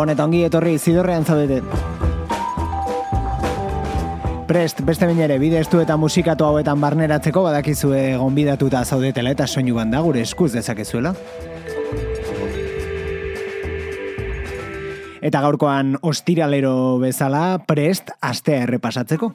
[0.00, 1.58] Gabon eta ongi etorri zidorrean zaudete.
[4.48, 10.00] Prest, beste ere bide estu eta musikatu hauetan barneratzeko badakizue gonbidatuta zaudetela eta soinu banda
[10.00, 11.12] gure eskuz dezakezuela.
[15.20, 19.34] Eta gaurkoan ostiralero bezala prest astea errepasatzeko.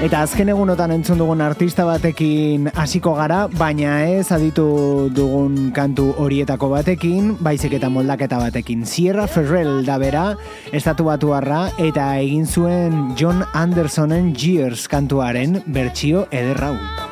[0.00, 4.64] Eta azken egunotan entzun dugun artista batekin hasiko gara, baina ez aditu
[5.12, 8.88] dugun kantu horietako batekin, baizik eta moldaketa batekin.
[8.88, 10.24] Sierra Ferrell da bera,
[10.72, 17.09] estatu batu eta egin zuen John Andersonen Gears kantuaren bertsio ederrau.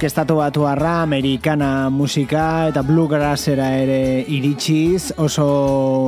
[0.00, 5.44] Folk estatu batu arra, amerikana musika eta bluegrassera ere iritsiz, oso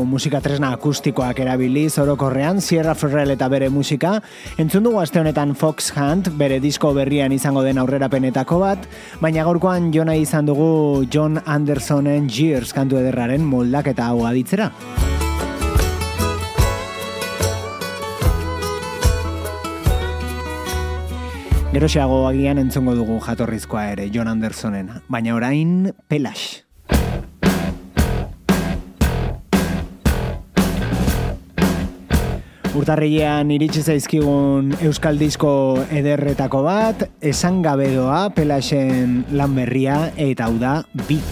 [0.09, 4.15] musika tresna akustikoak erabiliz orokorrean, Sierra Ferrell eta bere musika,
[4.57, 8.89] entzun dugu aste honetan Fox Hunt, bere disko berrian izango den aurrerapenetako bat,
[9.21, 14.73] baina gaurkoan jona izan dugu John Andersonen Gears kantu ederraren moldak eta hau aditzera.
[21.73, 24.91] Geroxeago agian entzongo dugu jatorrizkoa ere, John Andersonen.
[25.09, 26.61] Baina orain, Pelash.
[32.77, 35.55] Urtarrilean iritsi zaizkigun Euskal Disko
[35.89, 41.23] ederretako bat, esan gabedoa Pelashen lan berria eta hau da bi.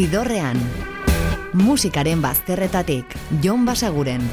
[0.00, 0.56] Zidorrean.
[1.52, 3.04] Musikaren bazterretatik,
[3.44, 4.24] Jon Basaguren.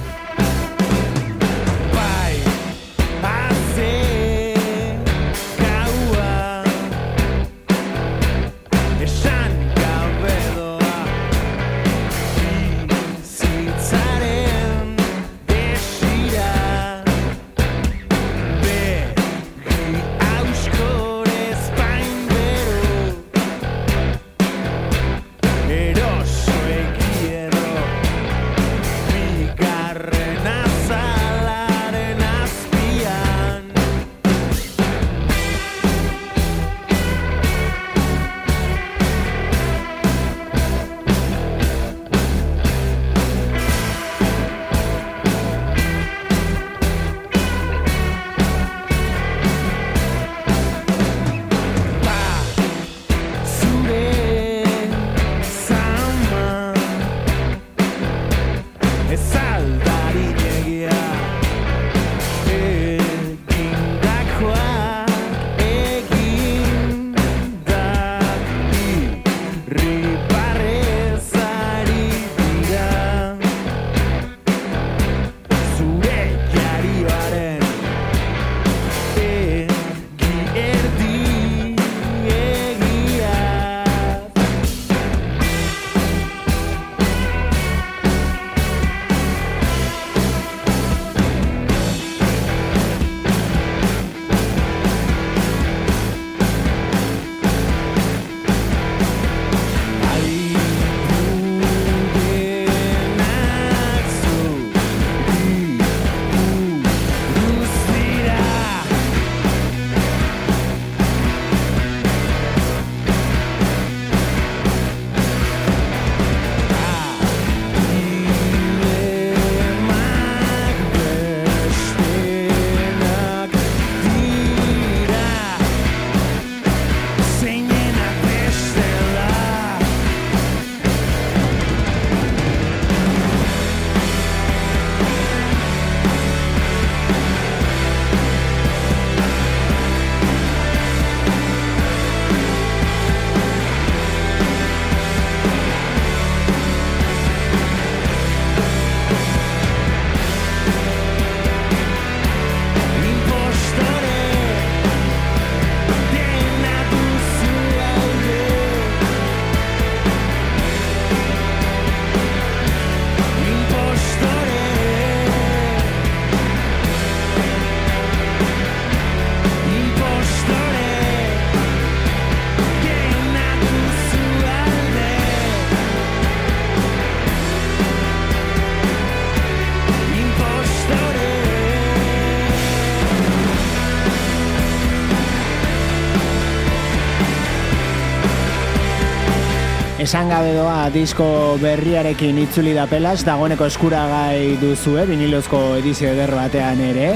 [190.08, 191.26] Esan gabe doa disko
[191.60, 197.10] berriarekin itzuli da pelas, dagoeneko eskuragai duzue, vinilozko edizio eder batean ere,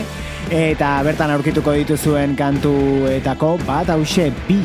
[0.52, 4.60] eta bertan aurkituko dituzuen kantuetako bat hause bi.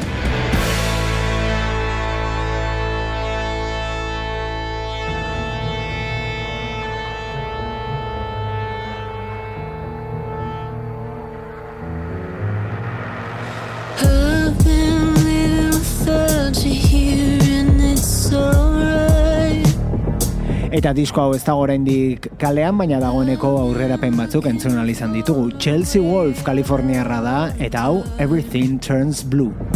[20.87, 25.49] Eta disko hau ez dago oraindik kalean, baina dagoeneko aurrerapen batzuk entzun izan ditugu.
[25.59, 29.76] Chelsea Wolf Kaliforniarra da, eta hau Everything Turns Blue.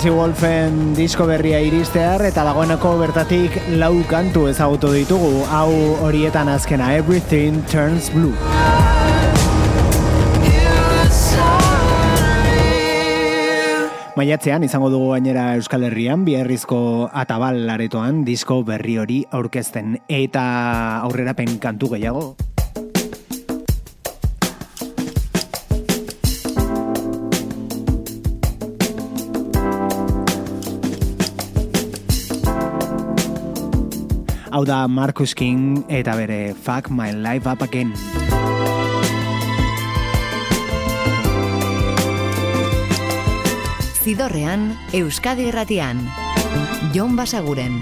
[0.00, 5.42] Chelsea Wolfen disko berria iristear eta dagoeneko bertatik lau kantu ezagutu ditugu.
[5.52, 5.68] Hau
[6.06, 8.32] horietan azkena Everything Turns Blue.
[14.16, 19.98] Maiatzean izango dugu gainera Euskal Herrian biherrizko atabal aretoan disko berri hori aurkezten.
[20.08, 20.46] Eta
[21.04, 22.30] aurrerapen kantu gehiago
[34.60, 37.94] Hau da Marcus King eta bere Fuck My Life Up Again.
[44.04, 46.04] Zidorrean, Euskadi Erratian.
[46.92, 47.80] Jon Basaguren.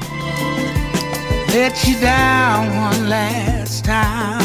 [1.51, 4.39] Let you down one last time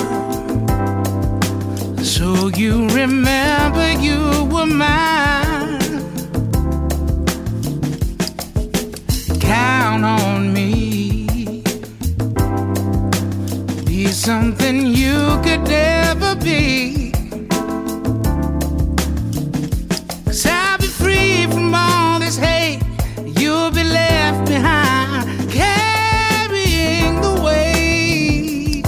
[2.02, 6.02] So you remember you were mine
[9.40, 10.73] Count on me
[14.24, 17.12] something you could never be.
[20.25, 22.82] Cause I'll be free from all this hate,
[23.38, 28.86] you'll be left behind, carrying the weight.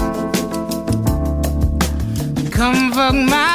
[2.50, 3.55] Come fuck my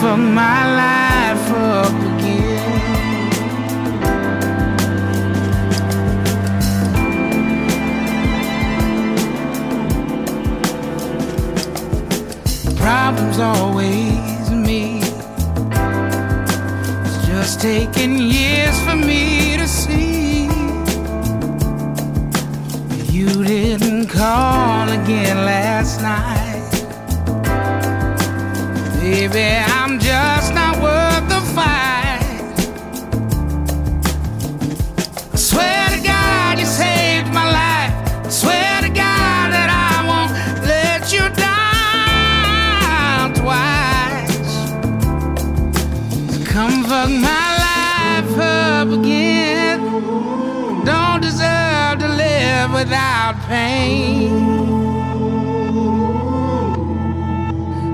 [0.00, 2.46] Fuck my life up again.
[12.86, 15.00] problems always me.
[17.04, 20.44] It's just taken years for me to see.
[23.16, 26.70] You didn't call again last night.
[29.00, 29.75] Baby, I'm
[53.48, 54.30] pain.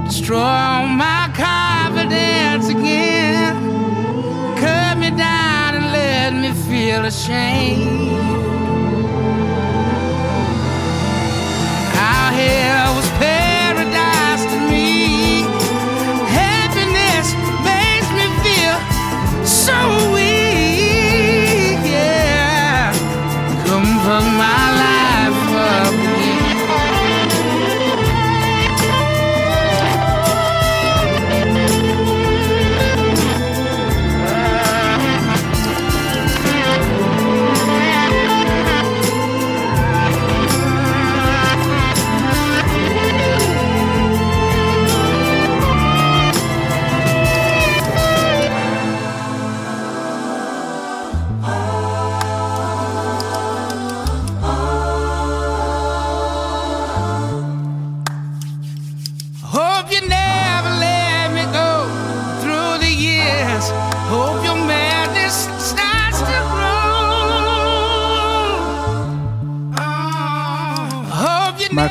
[0.04, 3.54] Destroy all my confidence again.
[4.56, 7.81] Cut me down and let me feel ashamed.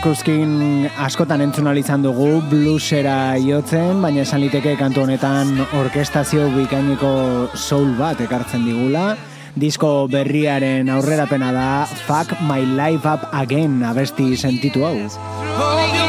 [0.02, 7.94] Markuskin askotan entzun izan dugu bluesera jotzen, baina esan liteke kantu honetan orkestazio bikaineko soul
[8.00, 9.14] bat ekartzen digula.
[9.54, 16.01] Disko berriaren aurrerapena da Fuck My Life Up Again abesti sentitu hau.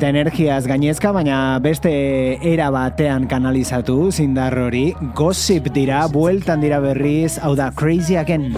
[0.00, 1.90] Eta energiaz gainezka, baina beste
[2.48, 8.48] era batean kanalizatu zindar hori, gossip dira, bueltan dira berriz, hau da, crazy again.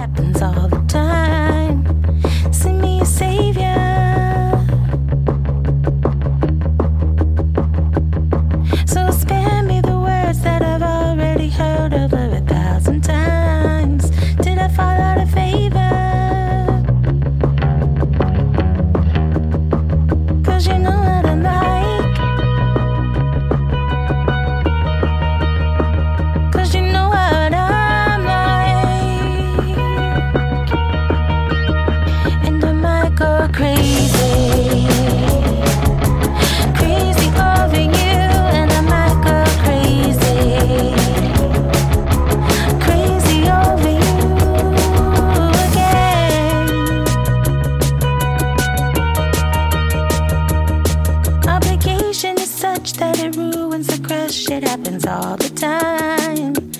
[54.28, 56.71] Shit happens all the time.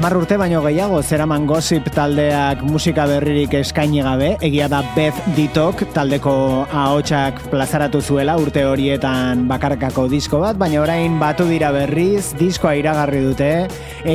[0.00, 5.82] Amar urte baino gehiago zeraman gossip taldeak musika berririk eskaini gabe, egia da Beth Ditok
[5.92, 6.32] taldeko
[6.64, 13.20] ahotsak plazaratu zuela urte horietan bakarkako disko bat, baina orain batu dira berriz, diskoa iragarri
[13.26, 13.50] dute,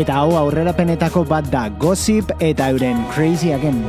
[0.02, 3.86] eta hau aurrerapenetako bat da gossip eta euren crazy again.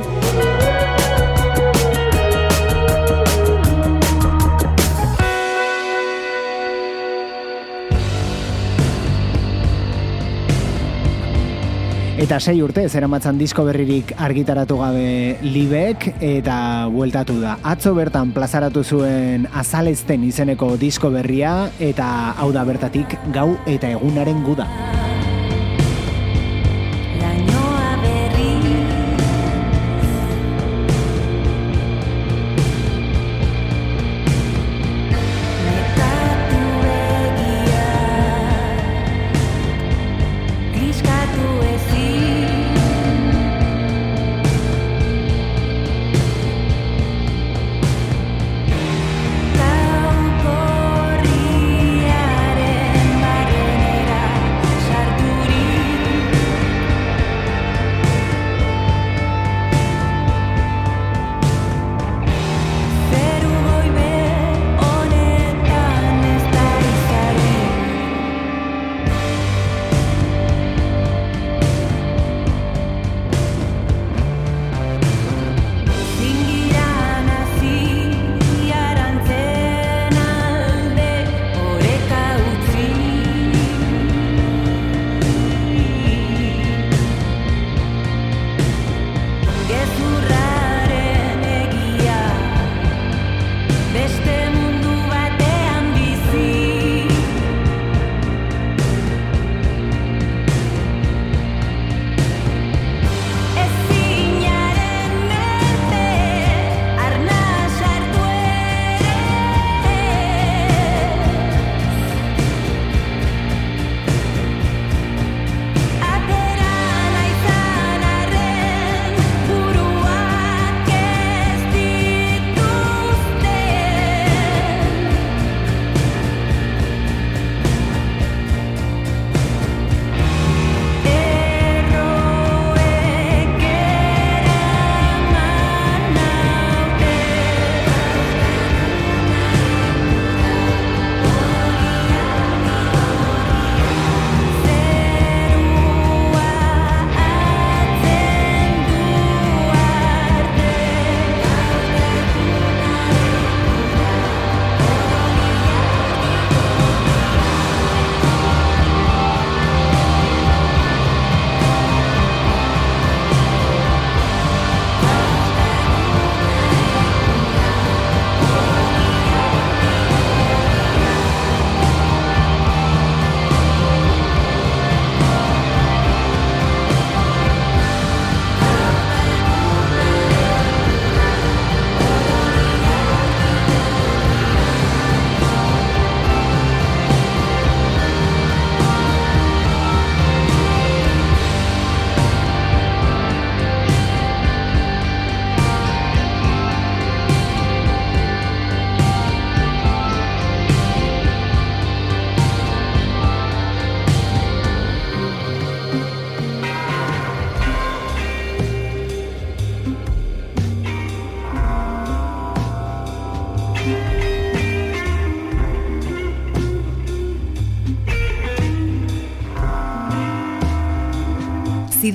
[12.17, 16.55] Eta sei urte zeramatzan disko berririk argitaratu gabe libek eta
[16.89, 17.59] bueltatu da.
[17.61, 22.07] Atzo bertan plazaratu zuen azalezten izeneko disko berria eta
[22.41, 24.65] hau da bertatik gau eta egunaren guda.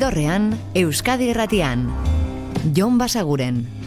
[0.02, 1.84] Dorean Euskadi erratian
[2.74, 3.81] Jon Basaguren.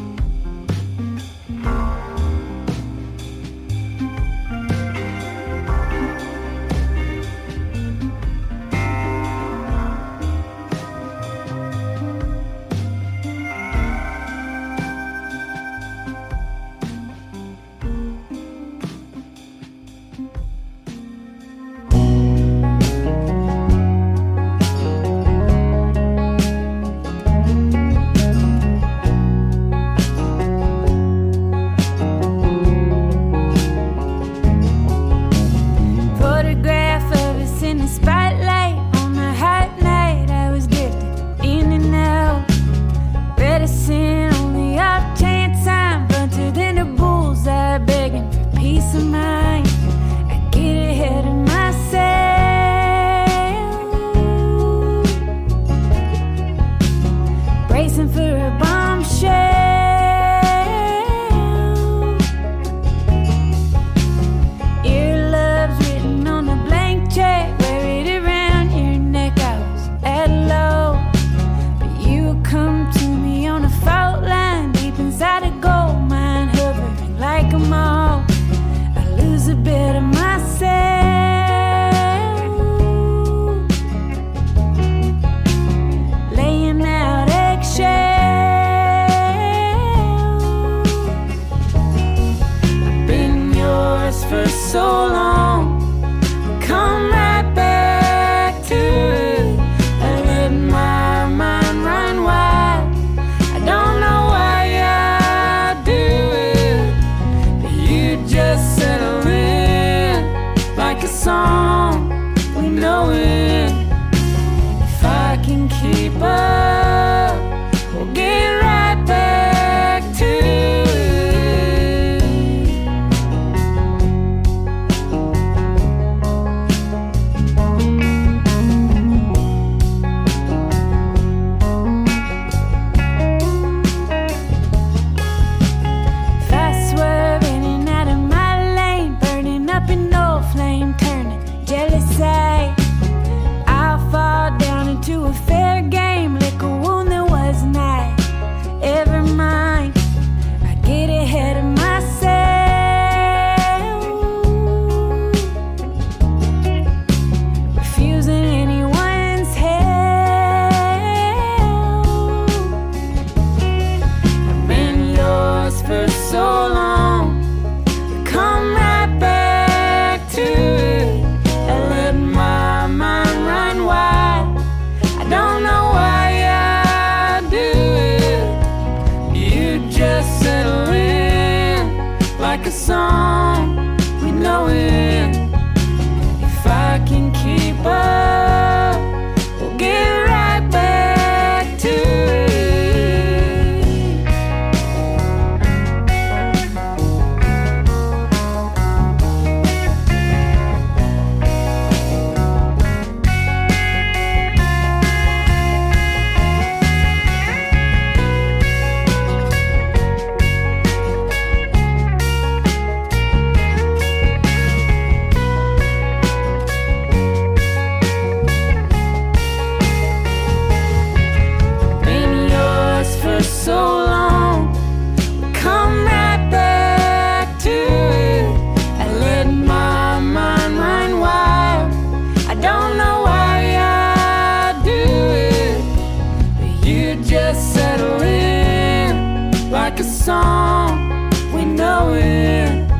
[237.56, 242.94] Let's settle in like a song we know it.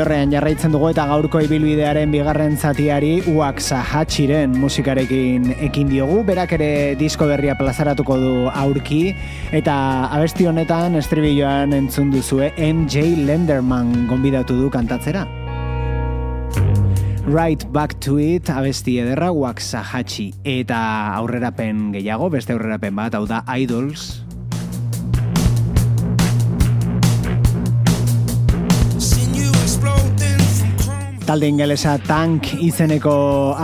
[0.00, 6.94] bidorrean jarraitzen dugu eta gaurko ibilbidearen bigarren zatiari uak zahatxiren musikarekin ekin diogu, berak ere
[6.96, 9.12] disko berria plazaratuko du aurki
[9.52, 9.74] eta
[10.08, 15.26] abesti honetan estribilloan entzun duzue MJ Lenderman gonbidatu du kantatzera.
[17.28, 20.30] Right back to it, abesti ederra, Waxahachi.
[20.48, 20.80] Eta
[21.20, 24.29] aurrerapen gehiago, beste aurrerapen bat, hau da Idols.
[31.30, 33.12] talde ingelesa Tank izeneko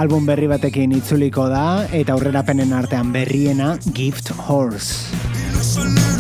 [0.02, 1.64] album berri batekin itzuliko da
[2.00, 6.15] eta aurrerapenen artean berriena Gift Horse.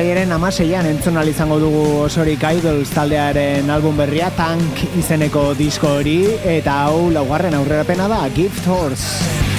[0.00, 6.16] otxaiaren amaseian entzun izango dugu osorik Idols taldearen album berria Tank izeneko disko hori
[6.56, 9.49] eta hau laugarren aurrerapena da Gift Horse.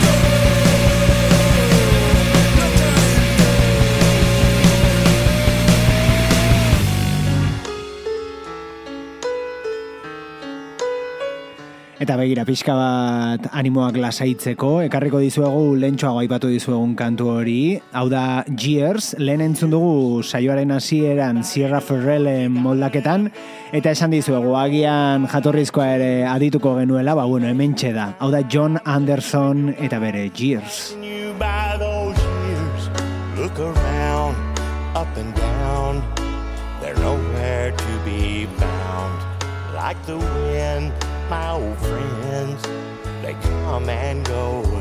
[12.01, 17.75] Eta begira, pixka bat animoak lasaitzeko, ekarriko dizuegu lentsuago aipatu dizuegun kantu hori.
[17.93, 23.27] Hau da, Gears, lehen entzun dugu saioaren hasieran Sierra Ferrellen moldaketan,
[23.69, 28.15] eta esan dizuegu, agian jatorrizkoa ere adituko genuela, ba bueno, hemen da.
[28.17, 30.97] Hau da, John Anderson eta bere Gears.
[33.37, 34.35] Look around,
[34.97, 36.01] up and down,
[36.81, 39.21] they're nowhere to be bound,
[39.75, 42.61] like the wind my old friends,
[43.21, 44.80] they come and go.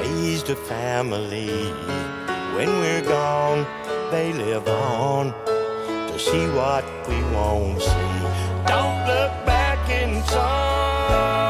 [0.00, 1.72] raised a family.
[2.56, 3.66] When we're gone,
[4.10, 5.34] they live on
[6.08, 8.16] to see what we won't see.
[8.66, 11.49] Don't look back in time.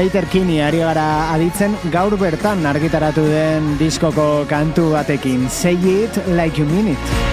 [0.00, 5.50] Slater Kini ari gara aditzen gaur bertan argitaratu den diskoko kantu batekin.
[5.50, 7.29] Say it like you mean it.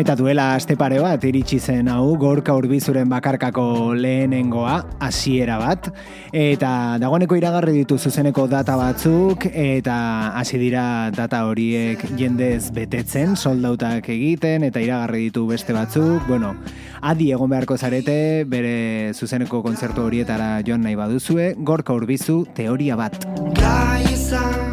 [0.00, 5.90] Eta duela aste pare bat iritsi zen hau gorka urbizuren bakarkako lehenengoa hasiera bat.
[6.32, 6.70] Eta
[7.02, 9.98] dagoeneko iragarri ditu zuzeneko data batzuk eta
[10.40, 16.24] hasi dira data horiek jendez betetzen soldautak egiten eta iragarri ditu beste batzuk.
[16.32, 16.54] Bueno
[17.02, 23.20] adi egon beharko zarete bere zuzeneko kontzertu horietara joan nahi baduzue gorka urbizu teoria bat.
[23.60, 24.69] Gai izan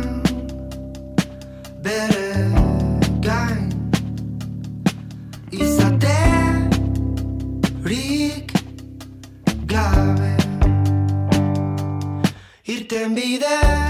[12.87, 13.86] can be there.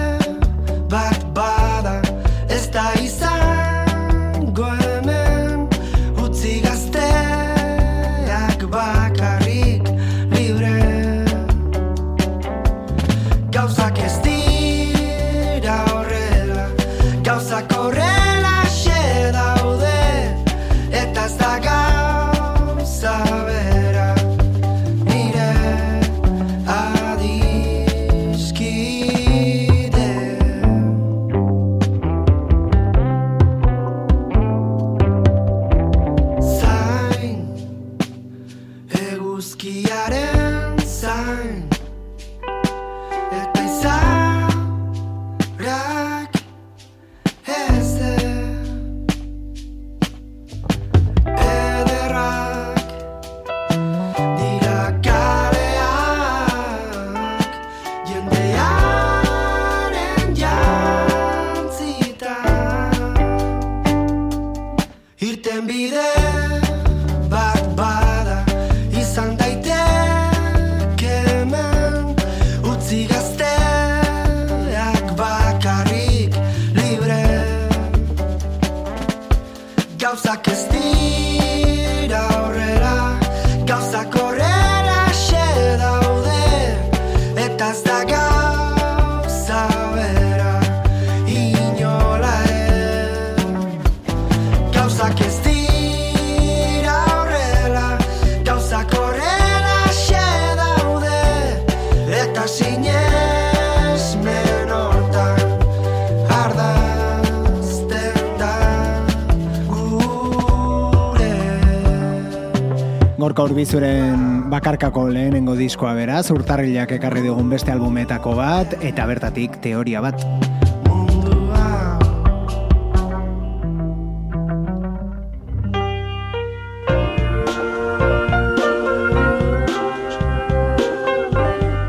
[113.68, 120.24] zuren bakarkako lehenengo diskoa beraz, urtarrilak ekarri dugun beste albumetako bat, eta bertatik teoria bat.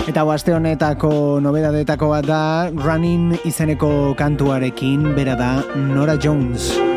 [0.09, 2.43] Eta aste honetako nobedadetako bat da
[2.75, 6.88] Running izeneko kantuarekin, bera da Nora Jones.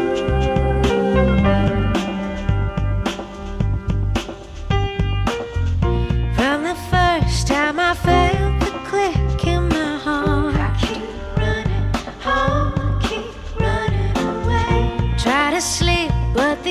[15.61, 16.70] asleep, but the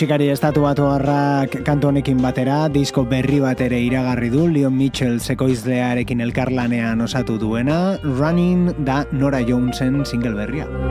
[0.00, 5.18] Musikari estatu batu harrak kantu honekin batera, disko berri bat ere iragarri du, Leon Mitchell
[5.20, 10.89] sekoizlearekin elkarlanean osatu duena, Running da Nora Jonesen single berria.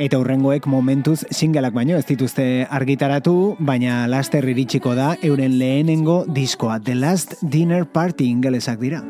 [0.00, 6.80] Eta hurrengoek momentuz singleak baino ez dituzte argitaratu, baina laster iritsiko da euren lehenengo diskoa,
[6.80, 9.04] The Last Dinner Party ingelesak dira.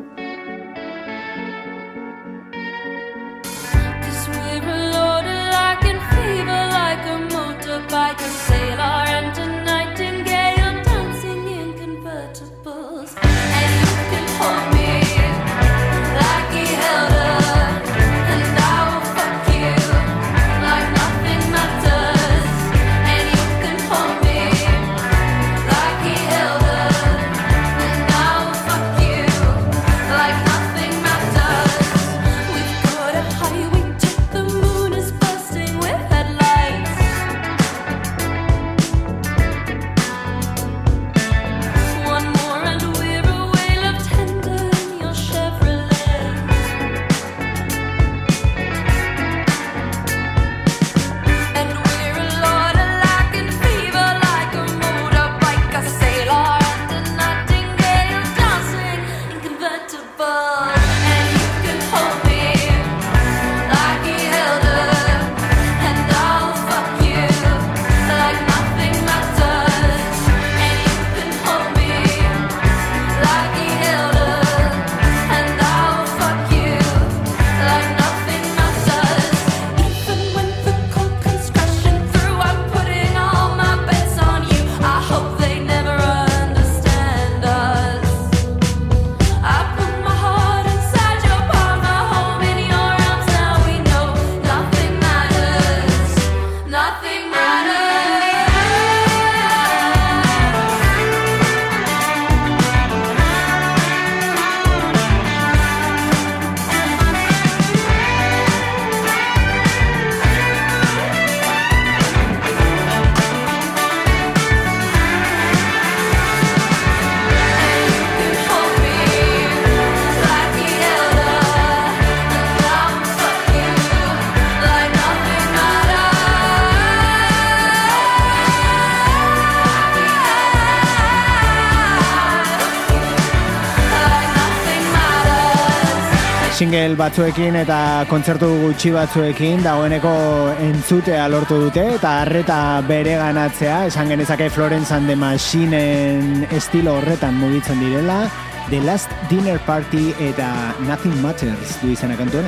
[136.91, 137.75] Single batzuekin eta
[138.09, 140.11] kontzertu gutxi batzuekin dagoeneko
[140.59, 147.39] entzutea lortu dute eta harreta bere ganatzea, esan genezake Florence and the Machineen estilo horretan
[147.39, 148.25] mugitzen direla,
[148.67, 150.51] The Last Dinner Party eta
[150.83, 152.43] Nothing Matters du izena kantu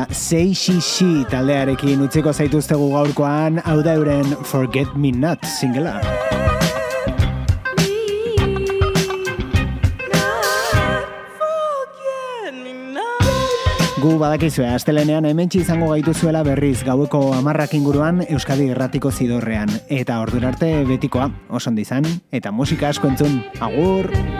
[0.00, 6.00] Eta Say She She taldearekin utziko zaituztegu gaurkoan, hau da euren Forget Me Not singela.
[14.00, 19.68] Gu badakizue, astelenean hementsi izango gaituzuela berriz gaueko amarrak inguruan Euskadi Erratiko zidorrean.
[19.90, 23.42] Eta ordurarte betikoa, oso izan, eta musika asko entzun.
[23.60, 24.39] Agur!